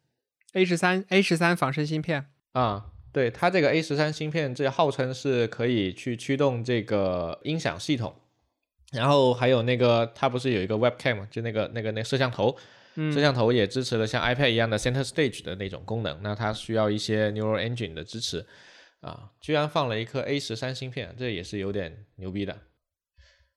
[0.52, 2.86] ，A 十三 A 十三仿生芯片啊。
[3.16, 8.14] 对它这个 A 十三芯片，这号称是可以去驱动这个音响系统，
[8.92, 12.54] 然后还有那个它不是有一个 Webcam 就那个那个那摄像头，
[12.94, 16.22] 摄像头也支持了像 iPad 一样的 Center Stage 的那种功能。
[16.22, 18.44] 那它需要一些 Neural Engine 的支持
[19.00, 22.54] 啊，居然放了一颗 A 十三芯片，这也是有点牛逼的。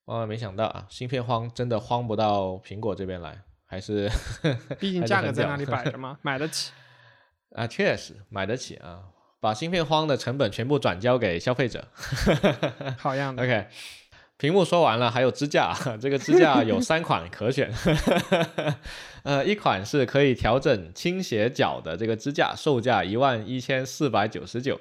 [0.06, 4.10] 万万没想到啊，芯片荒真的荒不到苹果这边来，还是
[4.80, 6.72] 毕竟 价格在那里摆着嘛， 买得起
[7.52, 9.04] 啊，确实买得起啊。
[9.42, 11.88] 把芯片荒的成本全部转交给消费者，
[13.00, 13.42] 好样的。
[13.42, 13.68] OK，
[14.38, 17.72] 屏幕说完了，还有支架，这个支架有三款可选。
[19.24, 24.80] 呃，一款是可以调整倾斜角的这个支架，售价一万一千四百九十九。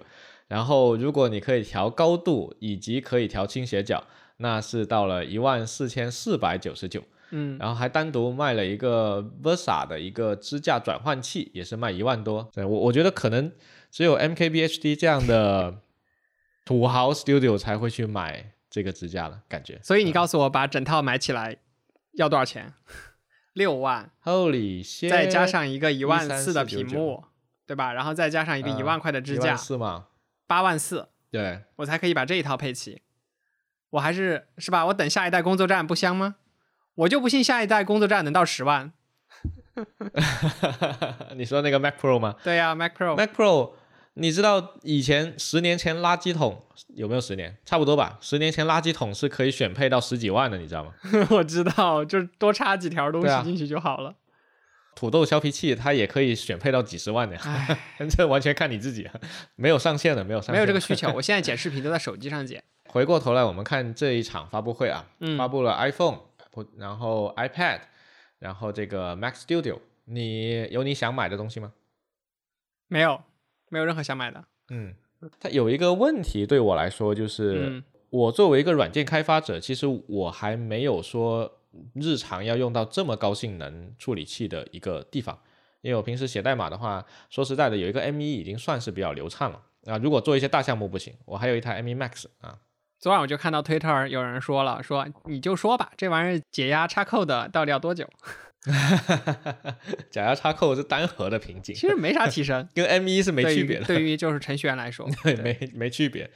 [0.49, 4.03] 然后，如果你可以调高度以及可以调倾斜角，
[4.38, 7.03] 那是到了一万四千四百九十九。
[7.31, 12.49] 嗯，然后还单独卖了一个 Versa 的一个支架转换器，也是卖一万多。
[12.55, 13.53] 对我，我觉得可能。
[13.90, 15.83] 只有 MKBHD 这样的
[16.64, 19.81] 土豪 studio 才会去买这个支架了，感觉。
[19.83, 21.57] 所以你告诉我，把整套买起来
[22.12, 22.74] 要多少钱？
[23.55, 24.11] 六万。
[24.22, 25.09] Holy shit！
[25.09, 27.24] 再加上一个一万四的屏幕，
[27.66, 27.92] 对吧？
[27.92, 29.57] 然后再加上一个一万块的支架？
[30.46, 31.09] 八万四。
[31.31, 33.03] 对，我才可以把这一套配齐。
[33.90, 34.87] 我还是是吧？
[34.87, 36.37] 我等下一代工作站不香吗？
[36.94, 38.92] 我就不信下一代工作站能到十万。
[41.37, 42.35] 你说那个 Mac Pro 吗？
[42.43, 43.17] 对呀，Mac Pro。
[43.17, 43.71] Mac Pro，
[44.14, 46.62] 你知道以前十年前垃圾桶
[46.95, 47.57] 有没有十年？
[47.64, 48.19] 差不多吧。
[48.21, 50.93] 十年前垃圾桶是可以选配到十几万的，你知道吗？
[51.31, 54.14] 我知道，就是多插几条东西进去就好了。
[54.95, 57.79] 土豆削皮器它也可以选配到几十万的，唉，
[58.11, 59.14] 这完全看你自己，啊，
[59.55, 60.55] 没有上限的，没有上限。
[60.55, 61.09] 没有这个需求。
[61.12, 62.61] 我现在剪视频都在手机上剪。
[62.88, 66.19] 回过头来，我们看这一场发布会啊，嗯发布了 iPhone，
[66.79, 67.79] 然后 iPad，
[68.38, 71.72] 然后这个 Mac Studio，你有你想买的东西吗？
[72.87, 73.22] 没有，
[73.68, 74.44] 没有任何想买的。
[74.70, 74.94] 嗯，
[75.40, 81.61] 它有一个问题对我来说就是，嗯我作为一个软件开发者，其实我还没有说
[81.92, 85.38] 日常要用到这么高性能处理器的一个地方。
[85.83, 89.98] 因为我平时写代码的话，说实在的，有一个 M1 已经算是比较流畅了啊。
[89.98, 92.59] 如果做一些大项目不行，我还有一台 M1 Max 啊。
[93.00, 98.08] 昨晚我就看到 Twitter 有人说了，说你就说吧，这玩意儿解压插扣的到底要多久？
[100.11, 103.84] 解压插扣是单核的瓶颈，其实没啥提升，跟 M 一是没区别的。
[103.84, 106.28] 对于就是程序员来说， 对，没没区别。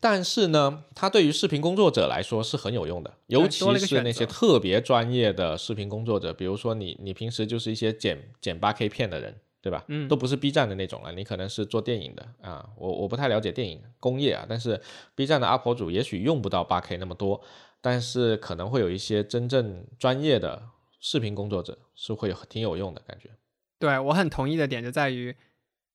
[0.00, 9.82] 但是呢，它对于视频工作者来说是很有用的，尤其是那些特别专业的视频工作者，比如说你你平时就是一些剪剪八 K 片的人，对吧？
[9.88, 12.68] 嗯都不是 B 站的那种了，你可能是做电影的啊。
[12.76, 14.78] 我我不太了解电影工业啊，但是
[15.14, 17.42] B 站的 UP 主也许用不到八 K 那么多，
[17.80, 20.68] 但是可能会有一些真正专业的
[21.00, 23.30] 视频工作者是会有挺有用的感觉。
[23.78, 25.34] 对我很同意的点就在于，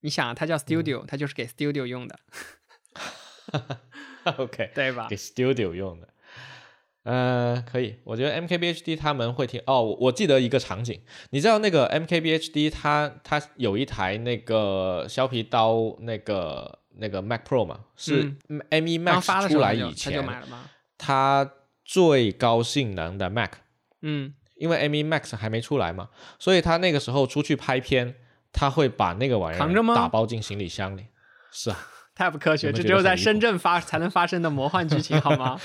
[0.01, 2.19] 你想它叫嗯 Studio，、它就是给 Studio 用的，
[4.37, 6.09] OK， 对吧给？Studio 用的。
[7.09, 9.81] 呃，可以，我觉得 MKBHD 他们会听哦。
[9.81, 18.31] 我我记得一个场景，你知道那个 MKBHD 它它有一台那个削皮刀那个那个 Mac Pro 嘛，是
[18.69, 20.69] M1 Max 出来以前，买了吗？
[20.99, 21.51] 它
[21.83, 23.53] 最高性能的 Mac，
[24.03, 28.13] 嗯，因为 M1 Max 还没出来嘛，所以他那个时候出去拍片，
[28.53, 31.07] 他会把那个玩意儿打包进行李箱里。
[31.51, 31.77] 是啊，
[32.19, 35.57] 太不科学，这只有在深圳发才能发生的魔幻剧情，好吗？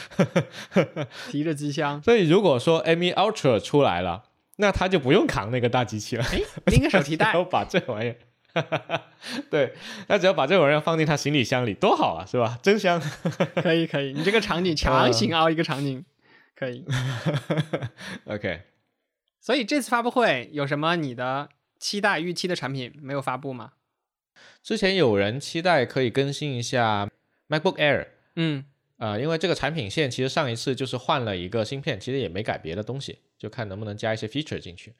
[1.29, 4.23] 提着机箱，所以如果说 Amy Ultra 出来了，
[4.59, 6.25] 那他就不用扛那个大机器了。
[6.67, 8.15] 拎个手提袋然， 后把这玩意
[8.55, 9.01] 儿，
[9.51, 9.75] 对，
[10.07, 12.57] 那只要把这玩意儿放进他行李箱里，多好啊，是吧？
[12.63, 13.03] 真香。
[13.57, 16.05] 可以可以，你这个场景强行凹一个场景，
[16.55, 16.85] 可以。
[18.27, 18.63] OK，
[19.41, 21.49] 所以这次发布会有什么你的
[21.81, 23.73] 期待预期的产品没有发布吗？
[24.65, 27.07] 之前有人期待可以更新一下
[27.51, 28.65] MacBook Air，嗯，
[28.97, 34.95] 啊，因为这个产品线其实上一次就是换了一个芯片，其实也没改别的东西，就看能不能加一些 feature 进去。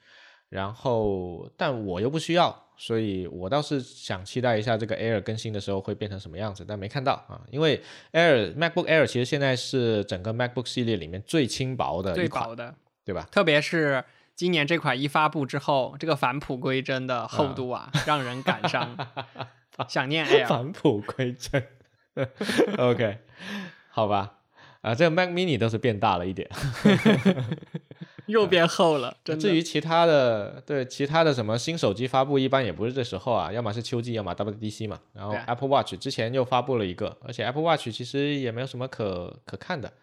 [0.49, 7.41] 然后，但我又不需要，所以我倒是想期待一下这个 Air 更新的时候会变成什么样子，但没看到啊。
[7.49, 13.27] 因为 Air MacBook Air 其实现在是整个 MacBook 系列里面最轻薄的最一款，薄的，对吧？
[13.31, 14.03] 特别是
[14.35, 18.95] 今年这款一发布之后，这个返璞归真的厚度啊，让人感伤。
[19.87, 21.67] 想念 Air，返璞归真。
[22.77, 23.19] OK，
[23.89, 24.39] 好吧，
[24.81, 26.49] 啊，这个 Mac Mini 都是变大了一点。
[28.27, 29.41] 又变厚了，真的。
[29.41, 34.99] 至于其他的，对其他的什么新手机发布，一般也不是这时候啊，要么是秋季，要么 WDC 嘛。
[35.13, 39.93] 然后 Apple Watch 之前又发布了一个，而且 Apple Watch 其实也没有什么可可看的。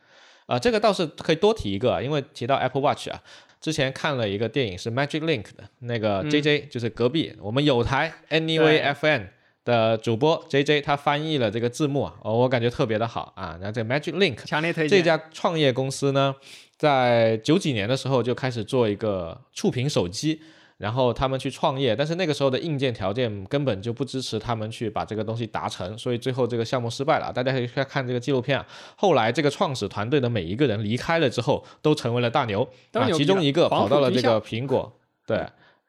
[0.46, 3.22] 啊、这个倒是可以多提一个啊，因为提到 Apple Watch 啊，
[3.62, 9.28] 之前看了一个电影是 Magic Link 的那个嗯 JJ，、就是隔壁我们有台 Anyway FN
[9.64, 13.56] 的主播 JJ，他翻译了这个字幕啊，哦，我感觉特别的好啊。
[13.60, 14.98] 然后这个 Magic Link 强烈推荐。
[14.98, 16.34] 这家创业公司呢，
[16.76, 20.40] 在九几年的时候就开始做一个触屏手机，
[20.82, 27.32] 然后他们去创业，但是那个时候的硬件条件根本就不支持他们去把这个东西达成，所以最后这个项目失败了。
[27.32, 28.66] 大家可以去看这个纪录片啊。
[28.96, 34.92] 后来这个创始团队的每一个人离开了之后，都成为了大牛啊，其中一个跑到了这个苹果，
[35.24, 35.46] 对。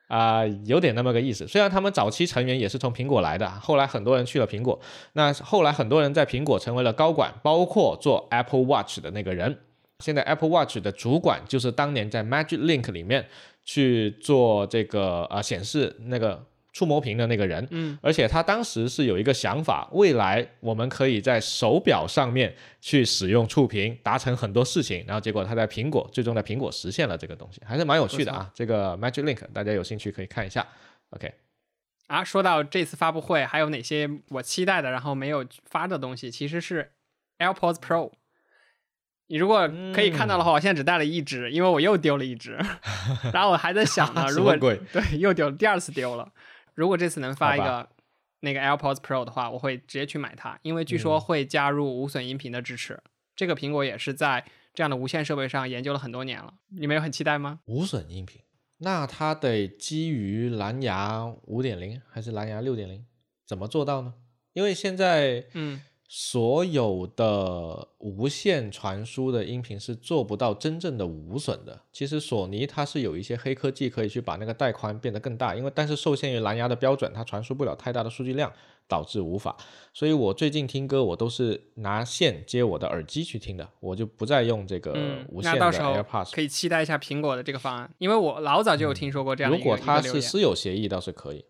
[0.09, 1.47] 啊、有点那么个意思。
[1.47, 4.79] 虽然他们早期成员也是从苹果来的，后来很多人去了苹果，
[5.13, 9.57] 那后来很多人在苹果成为了高管，包括做 Apple Watch 的那个人。
[9.99, 13.25] 现在 Apple Watch 的主管就是当年在 Magic Link 里面
[13.63, 25.03] 去做这个呃显示那个触摸屏的那个人，嗯，而且他当时是有一个想法，未来我们可以在手表上面去使用触屏，达成很多事情。
[25.07, 28.51] 然后结果他在苹果，最终在苹果实现了这个东西，还是蛮有趣的啊。
[28.55, 30.67] 这个 Magic Link 大家有兴趣可以看一下。
[31.11, 31.31] OK，
[32.07, 36.91] 啊，说到这次发布会，还有哪些我期待的，然后没有发的东西，其实是
[37.37, 38.11] AirPods Pro。
[39.27, 42.57] 你如果可以看到的话，我现在只带了一只，因为我又丢了一只，
[43.33, 44.55] 然后我还在想呢， 如果？
[44.57, 46.31] 对又丢了，第二次丢了。
[46.75, 47.87] 如果这次能发一个
[48.41, 52.99] 那个 AirPods Pro 的话，我会直接去买它，因为据嗯说会加入无损音频的支持。
[53.35, 54.43] 这个苹果也是在
[54.73, 56.53] 这样的无线设备上研究了很多年了。
[56.69, 57.59] 你们有很期待吗？
[57.65, 58.41] 无损音频，
[58.79, 63.05] 那它得基于蓝牙五点零还是蓝牙六点零？
[63.45, 64.13] 怎么做到呢？
[64.53, 65.81] 因为现在，嗯，
[66.15, 71.81] 所有的无线传输的音频是做不到真正的无损的。
[71.91, 78.53] 其实索尼它是有一些黑科技可以去把那个带宽变得更大，因为但是受限于蓝牙的标准，它传输不了太大的数据量，
[78.87, 79.57] 导致无法。
[79.91, 84.91] 所以我最近听歌，我都是拿线接我的耳机去听的，我就不再用这个
[85.29, 86.31] 无线的 AirPods。
[86.31, 89.57] 可以期待一下苹果的这个方案，因为我老早就有听说过这样的。
[89.57, 91.43] 如果它是私有协议，倒是可以。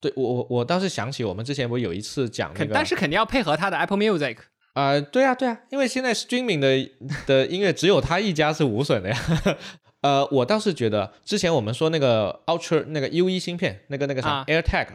[0.00, 4.36] 对我我我倒是想起我们之前不有一次讲那个，但是肯定要配合他的 Apple Music
[4.74, 6.90] 啊，对啊对啊，因为现在 Streaming 的
[7.26, 9.16] 的音乐只有他一家是无损的呀。
[10.02, 14.86] 呃，我倒是觉得之前我们说那个 Ultra 那个 U1 芯片，那个那个啥 AirTag，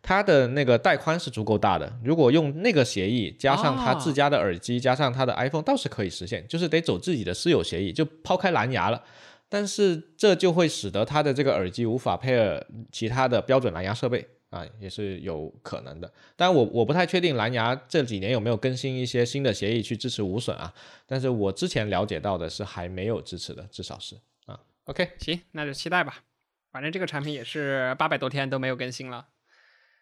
[0.00, 1.92] 它的那个带宽是足够大的。
[2.04, 9.02] 如果用那个协议加上它自家的耳机，加上它的 iPhone，倒是可以实现，就是得走自己的私有协议，就抛开蓝牙了。
[9.48, 14.24] 但是这就会使得它的这个耳机无法配合其他的标准蓝牙设备。
[14.52, 20.72] 啊，也是有可能的，但我我不太确定蓝牙这几年有没有更新一些新的协议去支持无损啊，
[21.06, 24.60] 但是我之前了解到的是还没有支持的，至少是啊。
[24.84, 26.22] OK，行，那就期待吧，
[26.70, 29.28] 反正这个产品也是八百多天都没有更新了，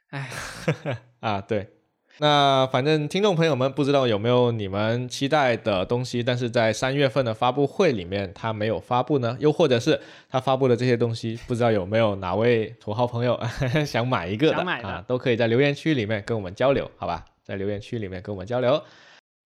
[0.08, 0.28] 哎，
[1.20, 1.79] 啊对。
[2.20, 9.34] 那反正听众朋友们不知道有没有你们期待的东西，但是在三月份的发布会里面它没有发布呢？
[9.40, 9.98] 又或者是
[10.28, 13.40] 他发布的这些东西，不知道有没有哪位土豪朋友
[13.86, 15.02] 想买一个的啊？
[15.08, 17.24] 都可以在留言区里面跟我们交流，好吧？
[17.42, 18.82] 在留言区里面跟我们交流。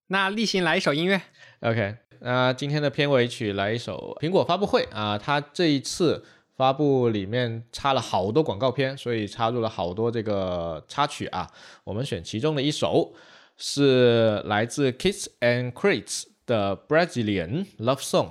[0.08, 1.22] 那例行来一首音乐
[1.60, 1.94] ，OK？
[2.22, 6.24] 那今天的片尾曲来一首苹果发布会啊，它这一次。
[6.56, 11.50] 发布里面插了好多广告片，所以插入了好多这个插曲啊。
[11.84, 13.12] 我们选其中的一首，
[13.56, 18.30] 是来自 Kids and Crates 的 Brazilian Love Song，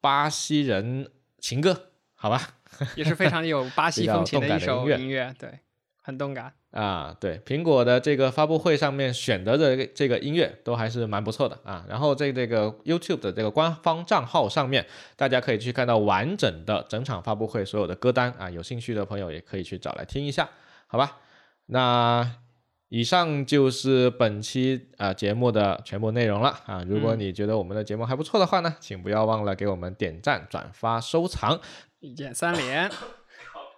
[0.00, 2.56] 巴西人情歌，好吧，
[2.96, 5.60] 也是非常有巴西风情的一首音乐，对，
[6.00, 6.54] 很动感。
[6.74, 11.86] 啊，对，苹果的这个发布会上面选择的这个音乐都还是蛮不错的啊。
[11.88, 18.50] 然后在这个 YouTube 的这个官方账号上面，大家可以去看到完整的整场发布会所有的歌单啊。
[18.50, 20.50] 有兴趣的朋友也可以去找来听一下，
[20.88, 21.18] 好吧？
[21.66, 22.28] 那
[22.88, 26.84] 以上就是本期啊节目的全部内容了啊。
[26.88, 31.60] 如果你觉得我们的节目还不错的话呢，请不要忘了给我们点赞、转发、收藏，
[32.00, 32.88] 一键三连。
[32.88, 32.96] 靠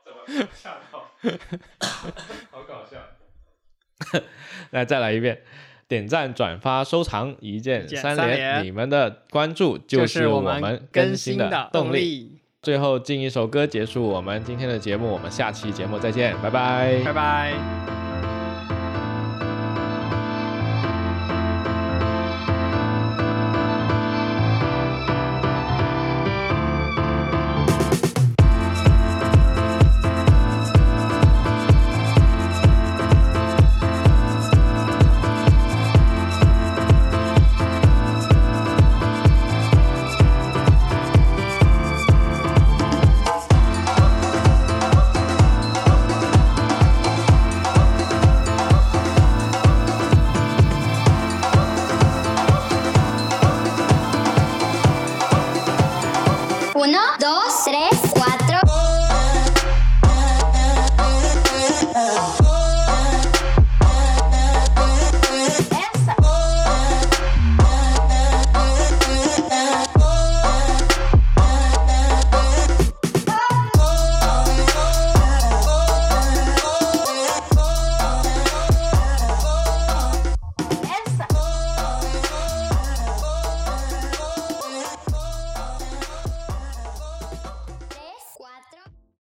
[0.02, 0.95] 怎么吓到？
[2.50, 2.98] 好搞笑！
[4.70, 5.40] 来，再来一遍，
[5.88, 8.64] 点赞、转发、收藏，一键三连。
[8.64, 12.38] 你们的关注就是我们更新的动力。
[12.62, 17.95] 最后进一首歌结束我们今天的节目，我们下期节目再见，拜拜，拜拜。